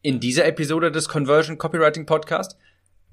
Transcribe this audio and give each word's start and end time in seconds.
In 0.00 0.20
dieser 0.20 0.44
Episode 0.44 0.92
des 0.92 1.08
Conversion 1.08 1.58
Copywriting 1.58 2.06
Podcast 2.06 2.56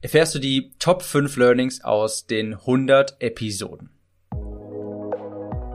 erfährst 0.01 0.35
du 0.35 0.39
die 0.39 0.71
Top 0.77 1.01
5 1.01 1.35
Learnings 1.35 1.83
aus 1.83 2.27
den 2.27 2.53
100 2.53 3.15
Episoden. 3.21 3.89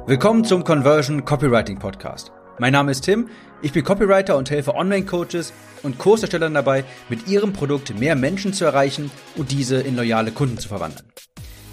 Willkommen 0.07 0.45
zum 0.45 0.63
Conversion 0.63 1.25
Copywriting 1.25 1.81
Podcast. 1.81 2.31
Mein 2.61 2.75
Name 2.75 2.93
ist 2.93 3.01
Tim, 3.01 3.29
ich 3.61 3.73
bin 3.73 3.83
Copywriter 3.83 4.37
und 4.37 4.51
helfe 4.51 4.77
Online-Coaches 4.77 5.53
und 5.83 5.99
Kurserstellern 5.99 6.55
dabei, 6.55 6.85
mit 7.09 7.27
ihrem 7.27 7.53
Produkt 7.53 7.99
mehr 7.99 8.15
Menschen 8.15 8.53
zu 8.53 8.65
erreichen 8.65 9.11
und 9.35 9.51
diese 9.51 9.81
in 9.81 9.97
loyale 9.97 10.31
Kunden 10.31 10.59
zu 10.59 10.69
verwandeln. 10.69 11.11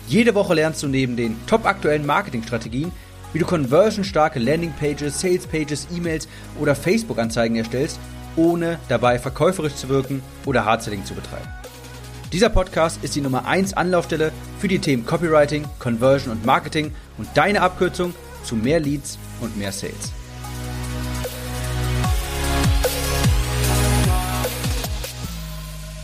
Jede 0.07 0.33
Woche 0.33 0.55
lernst 0.55 0.81
du 0.81 0.87
neben 0.87 1.15
den 1.15 1.35
top 1.45 1.67
aktuellen 1.67 2.07
Marketingstrategien, 2.07 2.91
wie 3.33 3.39
du 3.39 3.45
conversionstarke 3.45 4.39
Landingpages, 4.39 5.21
Salespages, 5.21 5.89
E-Mails 5.95 6.27
oder 6.59 6.73
Facebook-Anzeigen 6.73 7.57
erstellst 7.57 7.99
ohne 8.37 8.79
dabei 8.87 9.19
verkäuferisch 9.19 9.75
zu 9.75 9.89
wirken 9.89 10.23
oder 10.45 10.63
Hardselling 10.63 11.03
zu 11.03 11.13
betreiben. 11.13 11.49
Dieser 12.31 12.49
Podcast 12.49 13.03
ist 13.03 13.15
die 13.15 13.21
Nummer 13.21 13.45
1 13.45 13.73
Anlaufstelle 13.73 14.31
für 14.59 14.67
die 14.67 14.79
Themen 14.79 15.05
Copywriting, 15.05 15.65
Conversion 15.79 16.31
und 16.31 16.45
Marketing 16.45 16.93
und 17.17 17.27
deine 17.35 17.61
Abkürzung 17.61 18.13
zu 18.43 18.55
mehr 18.55 18.79
Leads 18.79 19.17
und 19.41 19.57
mehr 19.57 19.71
Sales. 19.71 20.13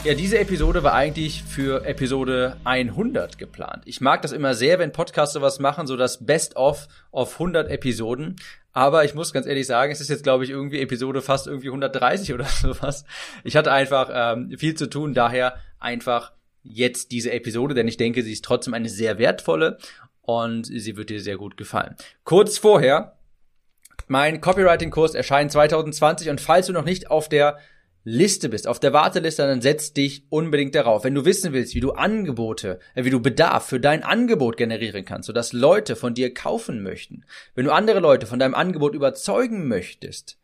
Ja, 0.06 0.14
diese 0.14 0.38
Episode 0.38 0.84
war 0.84 0.94
eigentlich 0.94 1.44
für 1.44 1.86
Episode 1.86 2.58
100 2.66 3.38
geplant. 3.38 3.84
Ich 3.86 4.02
mag 4.02 4.22
das 4.22 4.34
immer 4.34 4.54
sehr, 4.54 4.78
wenn 4.78 4.92
Podcasts 4.92 5.34
sowas 5.34 5.60
machen, 5.60 5.88
so 5.88 5.96
das 5.96 6.26
Best-of 6.26 6.90
auf 7.14 7.34
100 7.36 7.70
Episoden. 7.70 8.36
Aber 8.74 9.06
ich 9.06 9.14
muss 9.14 9.32
ganz 9.32 9.46
ehrlich 9.46 9.68
sagen, 9.68 9.92
es 9.92 10.02
ist 10.02 10.10
jetzt, 10.10 10.24
glaube 10.24 10.44
ich, 10.44 10.50
irgendwie 10.50 10.82
Episode 10.82 11.22
fast 11.22 11.48
irgendwie 11.48 11.68
130 11.68 12.34
oder 12.34 12.46
sowas. 12.62 13.06
Ich 13.44 13.56
hatte 13.56 13.72
einfach 13.72 14.10
ähm, 14.12 14.58
viel 14.58 14.76
zu 14.76 14.88
tun, 14.88 15.14
daher 15.14 15.56
einfach 15.80 16.34
jetzt 16.64 17.12
diese 17.12 17.32
Episode, 17.32 17.76
denn 17.76 17.88
ich 17.88 17.98
denke, 17.98 18.24
sie 18.24 18.34
ist 18.34 18.44
trotzdem 18.44 18.74
eine 18.74 18.90
sehr 18.90 19.18
wertvolle 19.20 19.78
und 20.22 20.66
sie 20.66 20.98
wird 20.98 21.10
dir 21.10 21.22
sehr 21.22 21.38
gut 21.38 21.58
gefallen. 21.58 21.96
Kurz 22.24 22.58
vorher, 22.58 23.18
mein 24.08 24.42
Copywriting-Kurs 24.42 25.14
erscheint 25.14 25.52
2020 25.52 26.30
und 26.30 26.42
falls 26.42 26.68
du 26.68 26.74
noch 26.74 26.86
nicht 26.86 27.12
auf 27.12 27.30
der 27.30 27.60
Liste 28.06 28.50
bist, 28.50 28.68
auf 28.68 28.80
der 28.80 28.92
Warteliste, 28.92 29.44
dann 29.44 29.62
setz 29.62 29.94
dich 29.94 30.24
unbedingt 30.30 30.76
darauf. 30.76 31.06
Wenn 31.06 31.16
du 31.16 31.24
wissen 31.24 31.54
willst, 31.54 31.74
wie 31.74 31.80
du 31.80 31.92
Angebote, 31.92 32.80
äh, 32.96 33.06
wie 33.06 33.10
du 33.10 33.22
Bedarf 33.22 33.68
für 33.68 33.80
dein 33.80 34.04
Angebot 34.04 34.58
generieren 34.58 35.06
kannst, 35.06 35.28
sodass 35.28 35.54
Leute 35.54 35.96
von 35.96 36.14
dir 36.14 36.34
kaufen 36.34 36.84
möchten, 36.84 37.24
wenn 37.56 37.66
du 37.66 37.72
andere 37.72 38.00
Leute 38.00 38.28
von 38.28 38.40
deinem 38.40 38.56
Angebot 38.56 38.94
überzeugen 38.94 39.68
möchtest, 39.68 40.38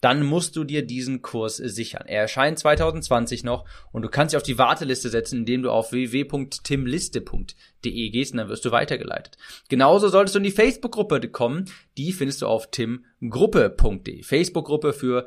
dann 0.00 0.24
musst 0.24 0.54
du 0.56 0.62
dir 0.62 0.86
diesen 0.86 1.22
Kurs 1.22 1.56
sichern. 1.56 2.04
Er 2.06 2.20
erscheint 2.20 2.58
2020 2.58 3.44
noch 3.44 3.64
und 3.92 4.02
du 4.02 4.08
kannst 4.08 4.32
dich 4.32 4.36
auf 4.36 4.42
die 4.42 4.58
Warteliste 4.58 5.08
setzen, 5.08 5.38
indem 5.40 5.62
du 5.62 5.70
auf 5.70 5.90
www.timliste.de 5.90 8.10
gehst 8.10 8.32
und 8.32 8.38
dann 8.38 8.48
wirst 8.48 8.64
du 8.64 8.70
weitergeleitet. 8.70 9.36
Genauso 9.68 10.08
solltest 10.08 10.34
du 10.34 10.38
in 10.38 10.44
die 10.44 10.52
Facebook-Gruppe 10.52 11.28
kommen. 11.30 11.64
Die 11.96 12.12
findest 12.12 12.42
du 12.42 12.46
auf 12.46 12.70
timgruppe.de. 12.70 14.22
Facebook-Gruppe 14.22 14.92
für 14.92 15.26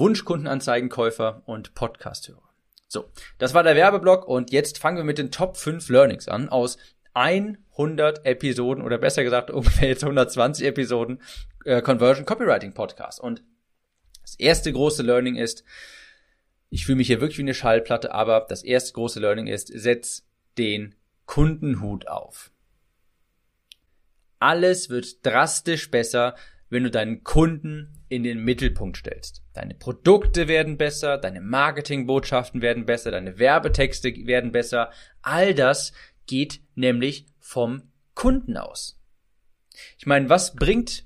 Wunschkundenanzeigenkäufer 0.00 1.42
und 1.44 1.74
Podcasthörer. 1.74 2.48
So, 2.88 3.08
das 3.38 3.54
war 3.54 3.62
der 3.62 3.76
Werbeblock 3.76 4.26
und 4.26 4.50
jetzt 4.50 4.78
fangen 4.78 4.96
wir 4.96 5.04
mit 5.04 5.18
den 5.18 5.30
Top 5.30 5.56
5 5.56 5.88
Learnings 5.90 6.26
an 6.26 6.48
aus 6.48 6.78
100 7.12 8.24
Episoden 8.24 8.82
oder 8.82 8.98
besser 8.98 9.22
gesagt 9.22 9.50
ungefähr 9.52 9.88
jetzt 9.88 10.02
120 10.02 10.66
Episoden 10.66 11.20
äh, 11.64 11.82
Conversion 11.82 12.24
Copywriting 12.24 12.72
Podcast. 12.72 13.20
Und 13.20 13.44
das 14.22 14.36
erste 14.36 14.72
große 14.72 15.02
Learning 15.02 15.36
ist, 15.36 15.64
ich 16.70 16.86
fühle 16.86 16.96
mich 16.96 17.08
hier 17.08 17.20
wirklich 17.20 17.38
wie 17.38 17.42
eine 17.42 17.54
Schallplatte, 17.54 18.12
aber 18.14 18.46
das 18.48 18.62
erste 18.62 18.94
große 18.94 19.20
Learning 19.20 19.48
ist, 19.48 19.68
setz 19.68 20.26
den 20.56 20.94
Kundenhut 21.26 22.08
auf. 22.08 22.52
Alles 24.38 24.88
wird 24.88 25.24
drastisch 25.26 25.90
besser, 25.90 26.34
wenn 26.70 26.84
du 26.84 26.90
deinen 26.90 27.22
Kunden 27.24 28.04
in 28.08 28.22
den 28.22 28.42
Mittelpunkt 28.42 28.96
stellst. 28.96 29.42
Deine 29.52 29.74
Produkte 29.74 30.48
werden 30.48 30.78
besser, 30.78 31.18
deine 31.18 31.40
Marketingbotschaften 31.40 32.62
werden 32.62 32.86
besser, 32.86 33.10
deine 33.10 33.38
Werbetexte 33.38 34.14
werden 34.26 34.52
besser. 34.52 34.90
All 35.20 35.54
das 35.54 35.92
geht 36.26 36.60
nämlich 36.74 37.26
vom 37.38 37.82
Kunden 38.14 38.56
aus. 38.56 38.98
Ich 39.98 40.06
meine, 40.06 40.28
was 40.28 40.54
bringt 40.54 41.04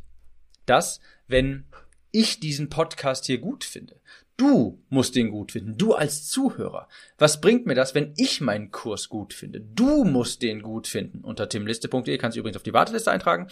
das, 0.67 1.01
wenn 1.27 1.67
ich 2.11 2.41
diesen 2.41 2.69
Podcast 2.69 3.27
hier 3.27 3.39
gut 3.39 3.65
finde? 3.65 4.01
Du 4.37 4.83
musst 4.89 5.15
den 5.15 5.31
gut 5.31 5.53
finden, 5.53 5.79
du 5.79 5.95
als 5.95 6.29
Zuhörer. 6.29 6.89
Was 7.19 7.41
bringt 7.41 7.67
mir 7.67 7.77
das, 7.77 7.95
wenn 7.95 8.15
ich 8.17 8.41
meinen 8.41 8.73
Kurs 8.73 9.09
gut 9.09 9.33
finde? 9.33 9.61
Du 9.61 10.05
musst 10.05 10.43
den 10.43 10.61
gut 10.61 10.89
finden. 10.89 11.21
Unter 11.23 11.49
timliste.de 11.49 12.19
kannst 12.19 12.37
du 12.37 12.41
übrigens 12.41 12.57
auf 12.57 12.65
die 12.65 12.73
Warteliste 12.73 13.13
eintragen. 13.13 13.47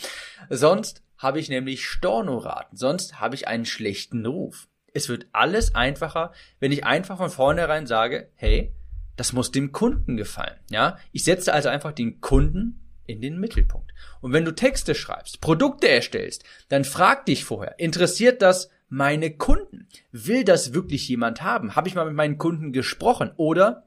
Sonst 0.50 1.03
habe 1.22 1.38
ich 1.38 1.49
nämlich 1.49 1.87
Stornoraten, 1.87 2.77
sonst 2.77 3.21
habe 3.21 3.37
ich 3.37 3.47
einen 3.47 3.65
schlechten 3.65 4.27
Ruf. 4.27 4.69
Es 4.93 5.09
wird 5.09 5.27
alles 5.33 5.75
einfacher, 5.75 6.33
wenn 6.59 6.72
ich 6.72 6.84
einfach 6.84 7.16
von 7.16 7.31
vornherein 7.31 7.87
sage, 7.87 8.28
hey, 8.34 8.75
das 9.16 9.32
muss 9.32 9.53
dem 9.53 9.72
Kunden 9.72 10.16
gefallen. 10.16 10.59
Ja, 10.71 10.99
ich 11.12 11.25
setze 11.25 11.53
also 11.53 11.69
einfach 11.69 11.93
den 11.93 12.21
Kunden 12.21 12.81
in 13.06 13.21
den 13.21 13.38
Mittelpunkt. 13.38 13.93
Und 14.21 14.32
wenn 14.32 14.44
du 14.44 14.53
Texte 14.53 14.94
schreibst, 14.94 15.41
Produkte 15.41 15.88
erstellst, 15.88 16.44
dann 16.69 16.84
frag 16.84 17.27
dich 17.27 17.44
vorher, 17.44 17.78
interessiert 17.78 18.43
das 18.43 18.69
meine 18.88 19.31
Kunden? 19.31 19.88
Will 20.11 20.44
das 20.44 20.75
wirklich 20.75 21.09
jemand 21.09 21.43
haben? 21.43 21.77
Habe 21.77 21.88
ich 21.88 21.94
mal 21.94 22.05
mit 22.05 22.15
meinen 22.15 22.38
Kunden 22.38 22.72
gesprochen? 22.72 23.31
Oder 23.37 23.87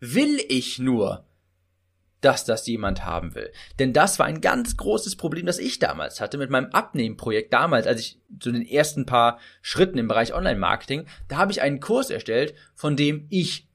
will 0.00 0.40
ich 0.48 0.78
nur, 0.78 1.24
dass 2.22 2.44
das 2.44 2.66
jemand 2.66 3.04
haben 3.04 3.34
will? 3.34 3.52
Denn 3.78 3.92
das 3.92 4.18
war 4.18 4.26
ein 4.26 4.40
ganz 4.40 4.76
großes 4.76 5.16
Problem, 5.16 5.46
das 5.46 5.58
ich 5.58 5.78
damals 5.78 6.20
hatte 6.20 6.38
mit 6.38 6.50
meinem 6.50 6.70
Abnehmprojekt 6.70 7.52
damals, 7.52 7.86
als 7.86 8.00
ich 8.00 8.18
zu 8.40 8.50
den 8.50 8.66
ersten 8.66 9.04
paar 9.06 9.38
Schritten 9.60 9.98
im 9.98 10.08
Bereich 10.08 10.32
Online-Marketing, 10.34 11.06
da 11.28 11.36
habe 11.36 11.52
ich 11.52 11.62
einen 11.62 11.80
Kurs 11.80 12.10
erstellt, 12.10 12.54
von 12.74 12.96
dem 12.96 13.26
ich 13.28 13.68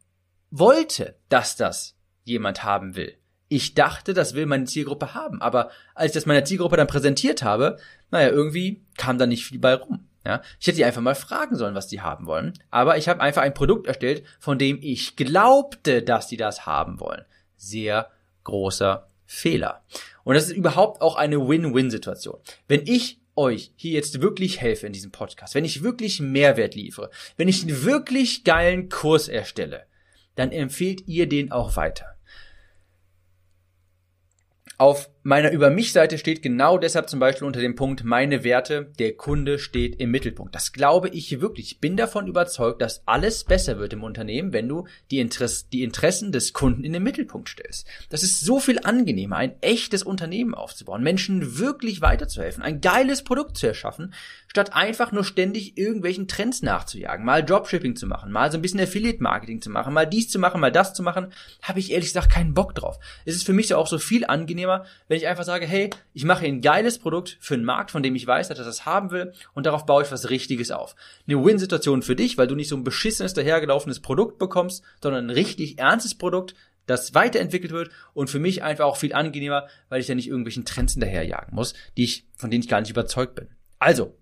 wollte, 0.49 1.15
dass 1.29 1.55
das 1.55 1.95
jemand 2.23 2.63
haben 2.63 2.95
will. 2.95 3.15
Ich 3.49 3.75
dachte, 3.75 4.13
das 4.13 4.33
will 4.33 4.45
meine 4.45 4.65
Zielgruppe 4.65 5.13
haben, 5.13 5.41
aber 5.41 5.71
als 5.95 6.07
ich 6.07 6.13
das 6.13 6.25
meiner 6.25 6.43
Zielgruppe 6.43 6.75
dann 6.75 6.87
präsentiert 6.87 7.43
habe, 7.43 7.77
naja, 8.11 8.29
irgendwie 8.29 8.85
kam 8.97 9.17
da 9.17 9.25
nicht 9.25 9.45
viel 9.45 9.59
bei 9.59 9.75
rum. 9.75 10.07
Ja, 10.25 10.41
ich 10.59 10.67
hätte 10.67 10.75
die 10.75 10.83
einfach 10.83 11.01
mal 11.01 11.15
fragen 11.15 11.55
sollen, 11.55 11.73
was 11.73 11.87
die 11.87 12.01
haben 12.01 12.25
wollen. 12.25 12.51
Aber 12.69 12.97
ich 12.97 13.07
habe 13.07 13.21
einfach 13.21 13.43
ein 13.43 13.53
Produkt 13.53 13.87
erstellt, 13.87 14.25
von 14.39 14.59
dem 14.59 14.77
ich 14.81 15.15
glaubte, 15.15 16.03
dass 16.03 16.27
die 16.27 16.35
das 16.35 16.65
haben 16.65 16.99
wollen. 16.99 17.23
Sehr 17.55 18.11
großer 18.47 19.07
Fehler. 19.25 19.83
Und 20.23 20.35
das 20.35 20.45
ist 20.45 20.55
überhaupt 20.55 21.01
auch 21.01 21.15
eine 21.15 21.47
Win-Win-Situation. 21.47 22.39
Wenn 22.67 22.87
ich 22.87 23.19
euch 23.35 23.71
hier 23.75 23.91
jetzt 23.91 24.21
wirklich 24.21 24.61
helfe 24.61 24.87
in 24.87 24.93
diesem 24.93 25.11
Podcast, 25.11 25.53
wenn 25.53 25.65
ich 25.65 25.83
wirklich 25.83 26.19
Mehrwert 26.19 26.73
liefere, 26.73 27.11
wenn 27.35 27.47
ich 27.47 27.61
einen 27.61 27.83
wirklich 27.83 28.43
geilen 28.43 28.89
Kurs 28.89 29.27
erstelle, 29.27 29.85
dann 30.35 30.51
empfehlt 30.51 31.07
ihr 31.07 31.27
den 31.27 31.51
auch 31.51 31.75
weiter. 31.75 32.15
Auf 34.77 35.09
meiner 35.27 35.51
Über 35.51 35.69
mich 35.69 35.91
Seite 35.91 36.17
steht 36.17 36.41
genau 36.41 36.77
deshalb 36.77 37.09
zum 37.09 37.19
Beispiel 37.19 37.45
unter 37.45 37.59
dem 37.59 37.75
Punkt 37.75 38.05
meine 38.05 38.45
Werte, 38.45 38.93
der 38.97 39.17
Kunde 39.17 39.59
steht 39.59 39.99
im 39.99 40.09
Mittelpunkt. 40.09 40.55
Das 40.55 40.71
glaube 40.71 41.09
ich 41.09 41.41
wirklich. 41.41 41.73
Ich 41.73 41.79
bin 41.81 41.97
davon 41.97 42.27
überzeugt, 42.27 42.81
dass 42.81 43.05
alles 43.05 43.43
besser 43.43 43.77
wird 43.77 43.91
im 43.91 44.05
Unternehmen, 44.05 44.53
wenn 44.53 44.69
du 44.69 44.87
die, 45.11 45.19
Interess 45.19 45.67
die 45.67 45.83
Interessen 45.83 46.31
des 46.31 46.53
Kunden 46.53 46.85
in 46.85 46.93
den 46.93 47.03
Mittelpunkt 47.03 47.49
stellst. 47.49 47.85
Das 48.09 48.23
ist 48.23 48.39
so 48.39 48.61
viel 48.61 48.79
angenehmer, 48.81 49.35
ein 49.35 49.55
echtes 49.59 50.01
Unternehmen 50.01 50.55
aufzubauen, 50.55 51.03
Menschen 51.03 51.59
wirklich 51.59 51.99
weiterzuhelfen, 51.99 52.63
ein 52.63 52.79
geiles 52.79 53.25
Produkt 53.25 53.57
zu 53.57 53.67
erschaffen, 53.67 54.13
statt 54.47 54.73
einfach 54.73 55.11
nur 55.11 55.25
ständig 55.25 55.77
irgendwelchen 55.77 56.29
Trends 56.29 56.61
nachzujagen, 56.61 57.25
mal 57.25 57.43
Dropshipping 57.43 57.97
zu 57.97 58.07
machen, 58.07 58.31
mal 58.31 58.49
so 58.49 58.57
ein 58.57 58.61
bisschen 58.61 58.79
Affiliate 58.79 59.21
Marketing 59.21 59.61
zu 59.61 59.69
machen, 59.69 59.93
mal 59.93 60.07
dies 60.07 60.29
zu 60.29 60.39
machen, 60.39 60.61
mal 60.61 60.71
das 60.71 60.93
zu 60.93 61.03
machen, 61.03 61.33
habe 61.61 61.79
ich 61.79 61.91
ehrlich 61.91 62.07
gesagt 62.07 62.31
keinen 62.31 62.53
Bock 62.53 62.73
drauf. 62.75 62.97
Es 63.25 63.35
ist 63.35 63.45
für 63.45 63.51
mich 63.51 63.73
auch 63.73 63.87
so 63.87 63.99
viel 63.99 64.25
angenehmer, 64.25 64.85
wenn 65.09 65.16
wenn 65.17 65.23
ich 65.23 65.27
einfach 65.27 65.45
sage, 65.45 65.65
hey, 65.65 65.89
ich 66.13 66.25
mache 66.25 66.45
ein 66.45 66.61
geiles 66.61 66.99
Produkt 66.99 67.37
für 67.39 67.55
einen 67.55 67.65
Markt, 67.65 67.89
von 67.89 68.03
dem 68.03 68.13
ich 68.13 68.27
weiß, 68.27 68.49
dass 68.49 68.59
er 68.59 68.65
das 68.65 68.85
haben 68.85 69.09
will 69.09 69.33
und 69.55 69.65
darauf 69.65 69.87
baue 69.87 70.03
ich 70.03 70.11
was 70.11 70.29
Richtiges 70.29 70.69
auf. 70.69 70.95
Eine 71.27 71.43
Win-Situation 71.43 72.03
für 72.03 72.15
dich, 72.15 72.37
weil 72.37 72.45
du 72.45 72.53
nicht 72.53 72.67
so 72.67 72.75
ein 72.75 72.83
beschissenes, 72.83 73.33
dahergelaufenes 73.33 73.99
Produkt 73.99 74.37
bekommst, 74.37 74.83
sondern 75.01 75.25
ein 75.25 75.29
richtig 75.31 75.79
ernstes 75.79 76.13
Produkt, 76.13 76.53
das 76.85 77.15
weiterentwickelt 77.15 77.71
wird 77.71 77.89
und 78.13 78.29
für 78.29 78.37
mich 78.37 78.61
einfach 78.61 78.85
auch 78.85 78.97
viel 78.97 79.13
angenehmer, 79.13 79.67
weil 79.89 80.01
ich 80.01 80.07
ja 80.07 80.13
nicht 80.13 80.27
irgendwelchen 80.27 80.65
Trends 80.65 80.93
hinterherjagen 80.93 81.55
muss, 81.55 81.73
die 81.97 82.03
ich, 82.03 82.27
von 82.37 82.51
denen 82.51 82.61
ich 82.61 82.69
gar 82.69 82.81
nicht 82.81 82.91
überzeugt 82.91 83.33
bin. 83.33 83.47
Also, 83.79 84.15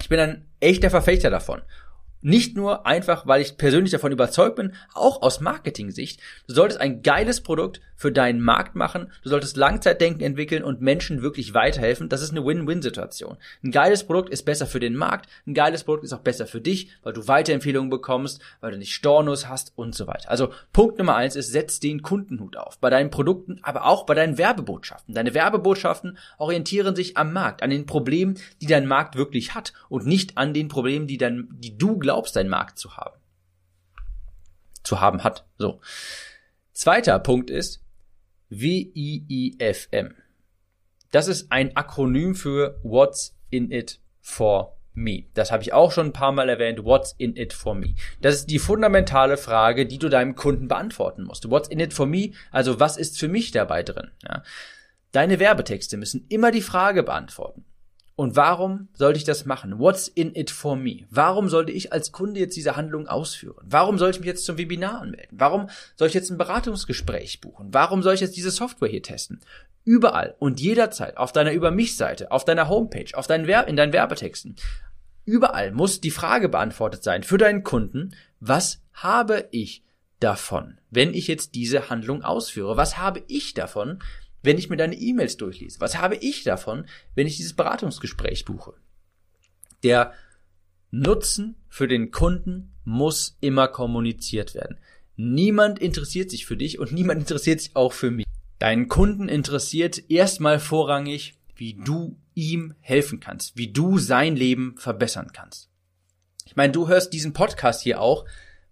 ich 0.00 0.08
bin 0.08 0.18
ein 0.18 0.48
echter 0.58 0.90
Verfechter 0.90 1.30
davon. 1.30 1.62
Nicht 2.26 2.56
nur 2.56 2.86
einfach, 2.86 3.26
weil 3.26 3.42
ich 3.42 3.58
persönlich 3.58 3.92
davon 3.92 4.10
überzeugt 4.10 4.56
bin, 4.56 4.72
auch 4.94 5.20
aus 5.20 5.40
Marketing-Sicht. 5.40 6.20
Du 6.46 6.54
solltest 6.54 6.80
ein 6.80 7.02
geiles 7.02 7.42
Produkt 7.42 7.82
für 7.96 8.10
deinen 8.10 8.40
Markt 8.40 8.76
machen. 8.76 9.12
Du 9.22 9.28
solltest 9.28 9.58
Langzeitdenken 9.58 10.22
entwickeln 10.22 10.64
und 10.64 10.80
Menschen 10.80 11.20
wirklich 11.20 11.52
weiterhelfen. 11.52 12.08
Das 12.08 12.22
ist 12.22 12.30
eine 12.30 12.42
Win-Win-Situation. 12.42 13.36
Ein 13.62 13.70
geiles 13.72 14.04
Produkt 14.04 14.30
ist 14.30 14.44
besser 14.44 14.66
für 14.66 14.80
den 14.80 14.96
Markt. 14.96 15.28
Ein 15.46 15.52
geiles 15.52 15.84
Produkt 15.84 16.04
ist 16.04 16.14
auch 16.14 16.20
besser 16.20 16.46
für 16.46 16.62
dich, 16.62 16.88
weil 17.02 17.12
du 17.12 17.28
Weiterempfehlungen 17.28 17.90
bekommst, 17.90 18.40
weil 18.62 18.70
du 18.70 18.78
nicht 18.78 18.94
Stornos 18.94 19.46
hast 19.50 19.74
und 19.76 19.94
so 19.94 20.06
weiter. 20.06 20.30
Also 20.30 20.50
Punkt 20.72 20.98
Nummer 20.98 21.16
eins 21.16 21.36
ist, 21.36 21.52
setz 21.52 21.78
den 21.78 22.00
Kundenhut 22.00 22.56
auf. 22.56 22.78
Bei 22.78 22.88
deinen 22.88 23.10
Produkten, 23.10 23.58
aber 23.60 23.84
auch 23.84 24.06
bei 24.06 24.14
deinen 24.14 24.38
Werbebotschaften. 24.38 25.14
Deine 25.14 25.34
Werbebotschaften 25.34 26.16
orientieren 26.38 26.96
sich 26.96 27.18
am 27.18 27.34
Markt, 27.34 27.62
an 27.62 27.68
den 27.68 27.84
Problemen, 27.84 28.38
die 28.62 28.66
dein 28.66 28.86
Markt 28.86 29.14
wirklich 29.14 29.54
hat 29.54 29.74
und 29.90 30.06
nicht 30.06 30.38
an 30.38 30.54
den 30.54 30.68
Problemen, 30.68 31.06
die, 31.06 31.18
dein, 31.18 31.48
die 31.50 31.76
du 31.76 31.98
glaubst, 31.98 32.13
glaubst, 32.14 32.36
deinen 32.36 32.48
Markt 32.48 32.78
zu 32.78 32.96
haben. 32.96 33.18
Zu 34.84 35.00
haben 35.00 35.24
hat. 35.24 35.44
So. 35.58 35.80
Zweiter 36.72 37.18
Punkt 37.18 37.50
ist 37.50 37.82
WIIFM. 38.50 40.14
Das 41.10 41.26
ist 41.26 41.50
ein 41.50 41.76
Akronym 41.76 42.36
für 42.36 42.78
What's 42.84 43.36
in 43.50 43.72
it 43.72 44.00
for 44.20 44.76
me. 44.92 45.24
Das 45.34 45.50
habe 45.50 45.62
ich 45.64 45.72
auch 45.72 45.90
schon 45.90 46.08
ein 46.08 46.12
paar 46.12 46.30
Mal 46.30 46.48
erwähnt. 46.48 46.84
What's 46.84 47.14
in 47.18 47.36
it 47.36 47.52
for 47.52 47.74
me? 47.74 47.94
Das 48.20 48.36
ist 48.36 48.46
die 48.50 48.60
fundamentale 48.60 49.36
Frage, 49.36 49.86
die 49.86 49.98
du 49.98 50.08
deinem 50.08 50.36
Kunden 50.36 50.68
beantworten 50.68 51.24
musst. 51.24 51.50
What's 51.50 51.68
in 51.68 51.80
it 51.80 51.94
for 51.94 52.06
me? 52.06 52.30
Also 52.52 52.78
was 52.78 52.96
ist 52.96 53.18
für 53.18 53.28
mich 53.28 53.50
dabei 53.50 53.82
drin? 53.82 54.12
Ja. 54.22 54.44
Deine 55.10 55.40
Werbetexte 55.40 55.96
müssen 55.96 56.26
immer 56.28 56.52
die 56.52 56.62
Frage 56.62 57.02
beantworten. 57.02 57.64
Und 58.16 58.36
warum 58.36 58.88
sollte 58.94 59.18
ich 59.18 59.24
das 59.24 59.44
machen? 59.44 59.80
What's 59.80 60.06
in 60.06 60.36
it 60.36 60.50
for 60.50 60.76
me? 60.76 61.06
Warum 61.10 61.48
sollte 61.48 61.72
ich 61.72 61.92
als 61.92 62.12
Kunde 62.12 62.38
jetzt 62.38 62.56
diese 62.56 62.76
Handlung 62.76 63.08
ausführen? 63.08 63.64
Warum 63.68 63.98
soll 63.98 64.10
ich 64.10 64.20
mich 64.20 64.26
jetzt 64.26 64.44
zum 64.44 64.56
Webinar 64.56 65.00
anmelden? 65.00 65.36
Warum 65.38 65.68
soll 65.96 66.06
ich 66.06 66.14
jetzt 66.14 66.30
ein 66.30 66.38
Beratungsgespräch 66.38 67.40
buchen? 67.40 67.74
Warum 67.74 68.02
soll 68.02 68.14
ich 68.14 68.20
jetzt 68.20 68.36
diese 68.36 68.52
Software 68.52 68.88
hier 68.88 69.02
testen? 69.02 69.40
Überall 69.84 70.36
und 70.38 70.60
jederzeit 70.60 71.16
auf 71.16 71.32
deiner 71.32 71.52
Über 71.52 71.72
mich 71.72 71.96
Seite, 71.96 72.30
auf 72.30 72.44
deiner 72.44 72.68
Homepage, 72.68 73.10
auf 73.14 73.26
deinen 73.26 73.46
Ver 73.46 73.66
in 73.66 73.76
deinen 73.76 73.92
Werbetexten. 73.92 74.54
Überall 75.24 75.72
muss 75.72 76.00
die 76.00 76.10
Frage 76.10 76.48
beantwortet 76.48 77.02
sein 77.02 77.24
für 77.24 77.38
deinen 77.38 77.64
Kunden, 77.64 78.14
was 78.38 78.80
habe 78.92 79.48
ich 79.50 79.82
davon, 80.20 80.78
wenn 80.90 81.14
ich 81.14 81.26
jetzt 81.26 81.54
diese 81.54 81.90
Handlung 81.90 82.22
ausführe? 82.22 82.76
Was 82.76 82.96
habe 82.96 83.22
ich 83.26 83.54
davon, 83.54 83.98
wenn 84.44 84.58
ich 84.58 84.68
mir 84.68 84.76
deine 84.76 84.94
E-Mails 84.94 85.36
durchlese? 85.36 85.80
Was 85.80 85.98
habe 85.98 86.16
ich 86.16 86.44
davon, 86.44 86.86
wenn 87.14 87.26
ich 87.26 87.36
dieses 87.36 87.54
Beratungsgespräch 87.54 88.44
buche? 88.44 88.74
Der 89.82 90.12
Nutzen 90.90 91.56
für 91.68 91.88
den 91.88 92.10
Kunden 92.10 92.72
muss 92.84 93.36
immer 93.40 93.68
kommuniziert 93.68 94.54
werden. 94.54 94.78
Niemand 95.16 95.78
interessiert 95.78 96.30
sich 96.30 96.46
für 96.46 96.56
dich 96.56 96.78
und 96.78 96.92
niemand 96.92 97.20
interessiert 97.22 97.60
sich 97.60 97.74
auch 97.74 97.92
für 97.92 98.10
mich. 98.10 98.26
Deinen 98.58 98.88
Kunden 98.88 99.28
interessiert 99.28 100.10
erstmal 100.10 100.60
vorrangig, 100.60 101.34
wie 101.56 101.74
du 101.74 102.16
ihm 102.34 102.74
helfen 102.80 103.20
kannst, 103.20 103.56
wie 103.56 103.72
du 103.72 103.98
sein 103.98 104.36
Leben 104.36 104.76
verbessern 104.76 105.30
kannst. 105.32 105.70
Ich 106.46 106.56
meine, 106.56 106.72
du 106.72 106.88
hörst 106.88 107.12
diesen 107.12 107.32
Podcast 107.32 107.82
hier 107.82 108.00
auch, 108.00 108.24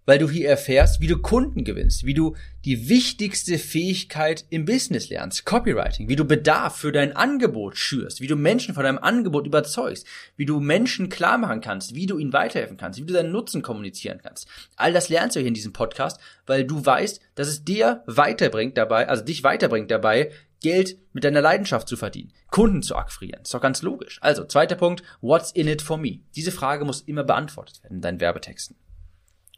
weil 0.05 0.19
du 0.19 0.29
hier 0.29 0.49
erfährst, 0.49 1.01
wie 1.01 1.07
du 1.07 1.17
Kunden 1.17 1.63
gewinnst, 1.63 2.05
wie 2.05 2.13
du 2.13 2.35
die 2.65 2.89
wichtigste 2.89 3.57
Fähigkeit 3.57 4.45
im 4.49 4.65
Business 4.65 5.09
lernst, 5.09 5.45
Copywriting, 5.45 6.09
wie 6.09 6.15
du 6.15 6.25
Bedarf 6.25 6.77
für 6.77 6.91
dein 6.91 7.15
Angebot 7.15 7.77
schürst, 7.77 8.21
wie 8.21 8.27
du 8.27 8.35
Menschen 8.35 8.73
von 8.73 8.83
deinem 8.83 8.97
Angebot 8.97 9.45
überzeugst, 9.45 10.05
wie 10.37 10.45
du 10.45 10.59
Menschen 10.59 11.09
klar 11.09 11.37
machen 11.37 11.61
kannst, 11.61 11.95
wie 11.95 12.05
du 12.05 12.17
ihnen 12.17 12.33
weiterhelfen 12.33 12.77
kannst, 12.77 12.99
wie 12.99 13.05
du 13.05 13.13
deinen 13.13 13.31
Nutzen 13.31 13.61
kommunizieren 13.61 14.19
kannst. 14.21 14.47
All 14.75 14.93
das 14.93 15.09
lernst 15.09 15.35
du 15.35 15.39
hier 15.39 15.47
in 15.47 15.53
diesem 15.53 15.73
Podcast, 15.73 16.19
weil 16.45 16.65
du 16.65 16.85
weißt, 16.85 17.21
dass 17.35 17.47
es 17.47 17.63
dir 17.63 18.03
weiterbringt 18.05 18.77
dabei, 18.77 19.07
also 19.07 19.23
dich 19.23 19.43
weiterbringt 19.43 19.91
dabei, 19.91 20.31
Geld 20.63 20.97
mit 21.11 21.25
deiner 21.25 21.41
Leidenschaft 21.41 21.89
zu 21.89 21.97
verdienen, 21.97 22.31
Kunden 22.49 22.81
zu 22.81 22.95
akquirieren. 22.95 23.41
Ist 23.41 23.53
doch 23.53 23.59
ganz 23.59 23.81
logisch. 23.81 24.17
Also, 24.21 24.45
zweiter 24.45 24.75
Punkt, 24.75 25.03
what's 25.19 25.51
in 25.51 25.67
it 25.67 25.81
for 25.81 25.97
me? 25.97 26.21
Diese 26.35 26.53
Frage 26.53 26.85
muss 26.85 27.01
immer 27.01 27.25
beantwortet 27.25 27.83
werden 27.83 27.97
in 27.97 28.01
deinen 28.01 28.21
Werbetexten. 28.21 28.77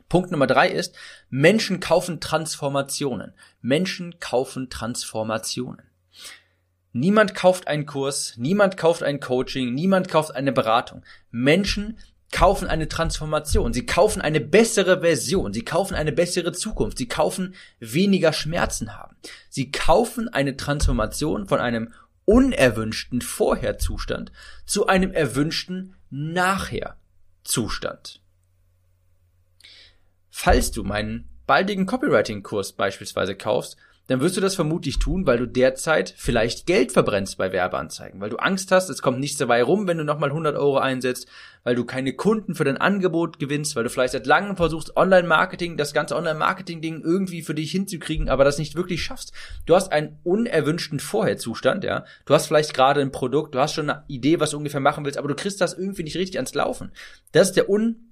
Punkt 0.10 0.31
Nummer 0.31 0.48
drei 0.48 0.69
ist, 0.69 0.96
Menschen 1.30 1.80
kaufen 1.80 2.19
Transformationen. 2.19 3.34
Menschen 3.62 4.19
kaufen 4.19 4.69
Transformationen. 4.69 5.81
Niemand 6.94 7.36
kauft 7.36 7.68
einen 7.68 7.86
Kurs, 7.86 8.36
niemand 8.38 8.78
kauft 8.78 9.04
ein 9.04 9.19
Coaching, 9.19 9.74
niemand 9.74 10.07
kauft 10.07 10.34
eine 10.34 10.54
Beratung. 10.54 11.04
Menschen 11.30 11.98
kaufen 12.31 12.68
eine 12.68 12.88
Transformation, 12.88 13.74
sie 13.74 13.86
kaufen 13.86 14.22
eine 14.22 14.40
bessere 14.40 15.02
Version, 15.02 15.54
sie 15.54 15.66
kaufen 15.66 15.96
eine 15.96 16.12
bessere 16.12 16.51
Zukunft, 16.54 16.98
sie 16.98 17.08
kaufen 17.08 17.54
weniger 17.80 18.34
Schmerzen 18.34 18.98
haben. 18.98 19.16
Sie 19.50 19.72
kaufen 19.72 20.28
eine 20.30 20.58
Transformation 20.58 21.48
von 21.48 21.60
einem 21.60 21.94
unerwünschten 22.25 23.22
Vorherzustand 23.22 24.31
zu 24.66 24.88
einem 24.88 25.12
erwünschten 25.12 25.96
Nachherzustand. 26.10 28.22
Falls 30.38 30.72
du 30.72 30.84
meinen 30.84 31.30
baldigen 31.48 31.86
Copywriting-Kurs 31.86 32.74
beispielsweise 32.74 33.36
kaufst, 33.36 33.78
dann 34.08 34.20
wirst 34.20 34.36
du 34.36 34.42
das 34.42 34.54
vermutlich 34.54 35.00
tun, 35.00 35.26
weil 35.26 35.38
du 35.38 35.48
derzeit 35.48 36.14
vielleicht 36.18 36.68
Geld 36.68 36.92
verbrennst 36.92 37.38
bei 37.38 37.54
Werbeanzeigen, 37.54 38.20
weil 38.20 38.32
du 38.32 38.36
Angst 38.36 38.70
hast, 38.74 38.90
es 38.90 39.02
kommt 39.02 39.22
nichts 39.22 39.38
dabei 39.38 39.64
rum, 39.64 39.88
wenn 39.88 39.98
du 39.98 40.04
nochmal 40.04 40.32
100 40.32 40.58
Euro 40.58 40.78
einsetzt, 40.78 41.30
weil 41.64 41.76
du 41.76 41.86
keine 41.86 42.12
Kunden 42.14 42.54
für 42.54 42.66
dein 42.66 42.76
Angebot 42.76 43.40
gewinnst, 43.40 43.78
weil 43.78 43.86
du 43.86 43.90
vielleicht 43.90 44.12
seit 44.12 44.28
langem 44.28 44.58
versuchst, 44.58 44.98
Online-Marketing, 44.98 45.78
das 45.78 45.94
ganze 45.94 46.18
Online-Marketing-Ding 46.18 47.02
irgendwie 47.02 47.42
für 47.42 47.56
dich 47.56 47.72
hinzukriegen, 47.72 48.28
aber 48.28 48.44
das 48.44 48.60
nicht 48.60 48.76
wirklich 48.76 49.04
schaffst. 49.04 49.32
Du 49.66 49.74
hast 49.74 49.94
einen 49.94 50.20
unerwünschten 50.26 51.00
Vorherzustand, 51.00 51.86
ja. 51.86 52.04
Du 52.26 52.34
hast 52.34 52.48
vielleicht 52.48 52.74
gerade 52.74 53.00
ein 53.00 53.14
Produkt, 53.14 53.56
du 53.56 53.60
hast 53.60 53.74
schon 53.74 53.90
eine 53.90 54.04
Idee, 54.10 54.42
was 54.42 54.52
du 54.52 54.58
ungefähr 54.58 54.82
machen 54.82 55.06
willst, 55.06 55.18
aber 55.18 55.30
du 55.30 55.36
kriegst 55.36 55.62
das 55.62 55.74
irgendwie 55.74 56.04
nicht 56.04 56.18
richtig 56.18 56.36
ans 56.36 56.54
Laufen. 56.54 56.92
Das 57.32 57.48
ist 57.48 57.56
der 57.56 57.70
un 57.70 58.12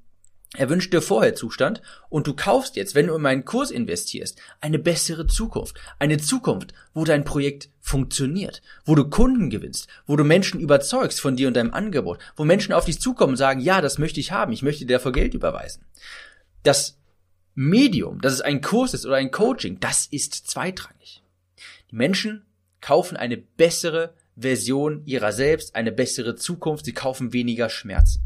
erwünschte 0.55 1.01
Vorherzustand 1.01 1.81
und 2.09 2.27
du 2.27 2.35
kaufst 2.35 2.75
jetzt, 2.75 2.95
wenn 2.95 3.07
du 3.07 3.15
in 3.15 3.21
meinen 3.21 3.45
Kurs 3.45 3.71
investierst, 3.71 4.39
eine 4.61 4.79
bessere 4.79 5.25
Zukunft. 5.27 5.79
Eine 5.99 6.19
Zukunft, 6.19 6.73
wo 6.93 7.03
dein 7.03 7.23
Projekt 7.23 7.69
funktioniert, 7.79 8.61
wo 8.85 8.95
du 8.95 9.09
Kunden 9.09 9.49
gewinnst, 9.49 9.87
wo 10.05 10.15
du 10.15 10.23
Menschen 10.23 10.59
überzeugst 10.59 11.19
von 11.19 11.35
dir 11.35 11.47
und 11.47 11.55
deinem 11.55 11.73
Angebot, 11.73 12.19
wo 12.35 12.45
Menschen 12.45 12.73
auf 12.73 12.85
dich 12.85 12.99
zukommen 12.99 13.33
und 13.33 13.37
sagen, 13.37 13.61
ja, 13.61 13.81
das 13.81 13.97
möchte 13.97 14.19
ich 14.19 14.31
haben, 14.31 14.53
ich 14.53 14.61
möchte 14.61 14.85
dir 14.85 14.97
dafür 14.97 15.11
Geld 15.11 15.33
überweisen. 15.33 15.85
Das 16.61 16.99
Medium, 17.55 18.21
dass 18.21 18.33
es 18.33 18.41
ein 18.41 18.61
Kurs 18.61 18.93
ist 18.93 19.05
oder 19.05 19.15
ein 19.15 19.31
Coaching, 19.31 19.79
das 19.79 20.07
ist 20.07 20.33
zweitrangig. 20.33 21.23
Die 21.91 21.95
Menschen 21.95 22.45
kaufen 22.79 23.17
eine 23.17 23.37
bessere 23.37 24.13
Version 24.35 25.03
ihrer 25.05 25.31
selbst, 25.31 25.75
eine 25.75 25.91
bessere 25.91 26.35
Zukunft, 26.35 26.85
sie 26.85 26.93
kaufen 26.93 27.33
weniger 27.33 27.69
Schmerzen 27.69 28.21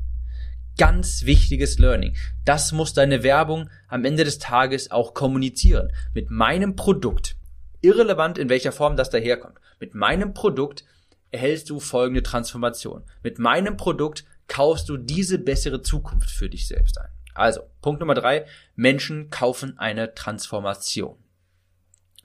ganz 0.78 1.26
wichtiges 1.26 1.80
Learning. 1.80 2.16
Das 2.46 2.72
muss 2.72 2.94
deine 2.94 3.24
Werbung 3.24 3.70
am 3.88 4.06
Ende 4.06 4.24
des 4.24 4.40
Tages 4.40 4.92
auch 4.92 5.14
kommunizieren. 5.14 5.92
Mit 6.14 6.30
meinem 6.30 6.76
Produkt, 6.76 7.36
irrelevant 7.82 8.38
in 8.38 8.50
welcher 8.50 8.72
Form 8.72 8.96
das 8.96 9.10
daherkommt, 9.10 9.60
mit 9.80 9.96
meinem 9.96 10.34
Produkt 10.34 10.86
erhältst 11.32 11.70
du 11.70 11.80
folgende 11.80 12.24
Transformation. 12.24 13.04
Mit 13.24 13.40
meinem 13.40 13.78
Produkt 13.78 14.26
kaufst 14.48 14.88
du 14.90 14.98
diese 14.98 15.40
bessere 15.40 15.82
Zukunft 15.82 16.30
für 16.30 16.50
dich 16.50 16.68
selbst 16.68 16.98
ein. 17.00 17.10
Also, 17.34 17.62
Punkt 17.82 18.00
Nummer 18.00 18.16
drei, 18.16 18.46
Menschen 18.76 19.30
kaufen 19.30 19.78
eine 19.78 20.16
Transformation. 20.16 21.18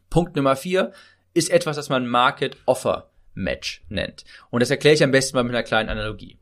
Punkt 0.09 0.37
Nummer 0.37 0.57
vier 0.57 0.93
ist 1.35 1.51
etwas, 1.51 1.77
das 1.77 1.89
man 1.89 2.07
Market 2.07 2.57
Offer 2.67 3.11
Match 3.35 3.85
nennt. 3.89 4.25
Und 4.51 4.61
das 4.61 4.71
erkläre 4.71 4.95
ich 4.95 5.03
am 5.03 5.11
besten 5.11 5.37
mal 5.37 5.43
mit 5.43 5.55
einer 5.55 5.63
kleinen 5.63 5.89
Analogie. 5.89 6.39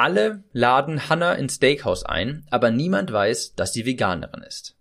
Alle 0.00 0.44
laden 0.54 1.10
Hannah 1.10 1.34
ins 1.34 1.56
Steakhouse 1.56 2.06
ein, 2.06 2.46
aber 2.48 2.70
niemand 2.70 3.12
weiß, 3.12 3.54
dass 3.54 3.74
sie 3.74 3.84
Veganerin 3.84 4.42
ist. 4.42 4.74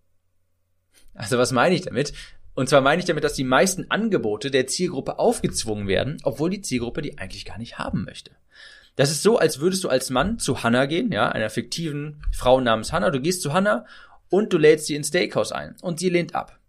Also 1.13 1.37
was 1.37 1.51
meine 1.51 1.75
ich 1.75 1.81
damit? 1.81 2.13
Und 2.55 2.69
zwar 2.69 2.79
meine 2.79 3.01
ich 3.01 3.05
damit, 3.05 3.25
dass 3.25 3.33
die 3.33 3.43
meisten 3.43 3.91
Angebote 3.91 4.49
der 4.49 4.67
Zielgruppe 4.67 5.19
aufgezwungen 5.19 5.89
werden, 5.89 6.19
obwohl 6.23 6.49
die 6.49 6.61
Zielgruppe 6.61 7.01
die 7.01 7.17
eigentlich 7.17 7.43
gar 7.43 7.57
nicht 7.57 7.77
haben 7.77 8.05
möchte. 8.05 8.31
Das 8.95 9.11
ist 9.11 9.21
so, 9.21 9.37
als 9.37 9.59
würdest 9.59 9.83
du 9.83 9.89
als 9.89 10.09
Mann 10.09 10.39
zu 10.39 10.63
Hannah 10.63 10.85
gehen, 10.85 11.11
ja, 11.11 11.27
einer 11.27 11.49
fiktiven 11.49 12.23
Frau 12.31 12.61
namens 12.61 12.93
Hannah. 12.93 13.09
Du 13.09 13.19
gehst 13.19 13.41
zu 13.41 13.51
Hannah 13.51 13.85
und 14.29 14.53
du 14.53 14.57
lädst 14.57 14.85
sie 14.85 14.95
ins 14.95 15.09
Steakhouse 15.09 15.51
ein 15.51 15.75
und 15.81 15.99
sie 15.99 16.07
lehnt 16.07 16.33
ab. 16.33 16.61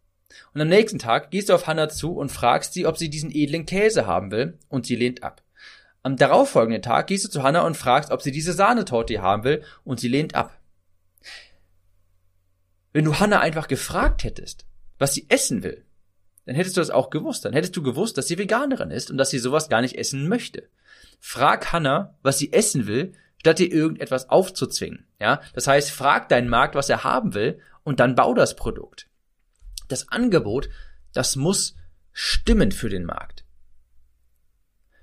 Und 0.55 0.61
am 0.61 0.69
nächsten 0.69 0.99
Tag 0.99 1.31
gehst 1.31 1.51
du 1.51 1.55
auf 1.55 1.69
Hannah 1.69 1.89
zu 1.89 2.15
und 2.15 2.33
fragst 2.33 2.73
sie, 2.73 2.85
ob 2.85 2.99
sie 2.99 3.11
diesen 3.11 3.31
edlen 3.33 3.65
Käse 3.65 4.09
haben 4.09 4.33
will 4.33 4.59
und 4.69 4.87
sie 4.87 4.97
lehnt 4.97 5.23
ab. 5.23 5.41
Am 6.03 6.17
darauffolgenden 6.17 6.83
Tag 6.83 7.09
gehst 7.09 7.25
du 7.25 7.29
zu 7.29 7.43
Hannah 7.43 7.67
und 7.67 7.77
fragst, 7.77 8.11
ob 8.11 8.23
sie 8.23 8.33
diese 8.33 8.53
Sahnetorte 8.53 9.21
haben 9.21 9.45
will, 9.45 9.63
und 9.85 10.01
sie 10.01 10.09
lehnt 10.09 10.35
ab. 10.35 10.59
Wenn 12.93 13.05
du 13.05 13.19
Hannah 13.21 13.41
einfach 13.41 13.69
gefragt 13.69 14.25
hättest, 14.25 14.67
was 14.99 15.15
sie 15.15 15.27
essen 15.29 15.63
will, 15.63 15.85
dann 16.47 16.57
hättest 16.57 16.77
du 16.77 16.81
das 16.81 16.91
auch 16.91 17.11
gewusst. 17.11 17.45
Dann 17.45 17.53
hättest 17.53 17.77
du 17.77 17.83
gewusst, 17.83 18.19
dass 18.19 18.27
sie 18.27 18.39
Veganerin 18.39 18.91
ist 18.91 19.11
und 19.11 19.19
dass 19.19 19.31
sie 19.31 19.39
sowas 19.39 19.69
gar 19.69 19.83
nicht 19.83 19.97
essen 19.97 20.29
möchte. 20.29 20.69
Frag 21.21 21.73
Hannah, 21.73 22.19
was 22.23 22.39
sie 22.39 22.53
essen 22.53 22.87
will, 22.87 23.13
statt 23.39 23.59
dir 23.59 23.71
irgendetwas 23.71 24.31
aufzuzwingen. 24.31 25.07
Ja, 25.21 25.43
das 25.55 25.67
heißt, 25.67 25.91
frag 25.91 26.29
deinen 26.29 26.49
Markt, 26.49 26.75
was 26.75 26.89
er 26.89 27.05
haben 27.05 27.35
will, 27.35 27.61
und 27.85 28.01
dann 28.01 28.15
bau 28.15 28.35
das 28.35 28.57
Produkt. 28.57 29.09
Das 29.89 30.09
Angebot, 30.09 30.69
das 31.13 31.37
muss 31.37 31.77
stimmen 32.13 32.73
für 32.73 32.89
den 32.89 33.05
Markt. 33.05 33.40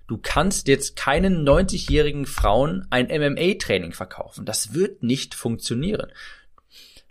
Du 0.08 0.18
kannst 0.18 0.68
jetzt 0.70 0.96
keinen 0.96 1.48
90-jährigen 1.48 2.26
Frauen 2.26 2.88
ein 2.90 3.08
MMA-Training 3.08 3.92
verkaufen. 3.92 4.46
Das 4.46 4.74
wird 4.74 5.04
nicht 5.04 5.36
funktionieren. 5.36 6.12